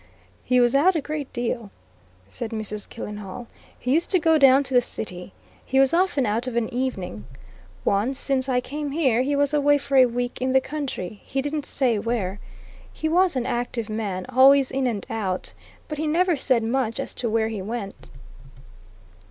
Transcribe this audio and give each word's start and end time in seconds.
"He 0.43 0.59
was 0.59 0.73
out 0.73 0.95
a 0.95 0.99
great 0.99 1.31
deal," 1.31 1.69
said 2.27 2.49
Mrs. 2.49 2.89
Killenhall. 2.89 3.45
"He 3.77 3.93
used 3.93 4.09
to 4.09 4.19
go 4.19 4.39
down 4.39 4.63
to 4.63 4.73
the 4.73 4.81
City. 4.81 5.31
He 5.63 5.79
was 5.79 5.93
often 5.93 6.25
out 6.25 6.47
of 6.47 6.55
an 6.55 6.73
evening. 6.73 7.25
Once, 7.85 8.17
since 8.17 8.49
I 8.49 8.61
came 8.61 8.89
here, 8.93 9.21
he 9.21 9.35
was 9.35 9.53
away 9.53 9.77
for 9.77 9.97
a 9.97 10.07
week 10.07 10.41
in 10.41 10.53
the 10.53 10.59
country 10.59 11.21
he 11.23 11.39
didn't 11.39 11.67
say 11.67 11.99
where. 11.99 12.39
He 12.91 13.07
was 13.07 13.35
an 13.35 13.45
active 13.45 13.91
man 13.91 14.25
always 14.27 14.71
in 14.71 14.87
and 14.87 15.05
out. 15.07 15.53
But 15.87 15.99
he 15.99 16.07
never 16.07 16.35
said 16.35 16.63
much 16.63 16.99
as 16.99 17.13
to 17.13 17.29
where 17.29 17.49
he 17.49 17.61
went." 17.61 18.09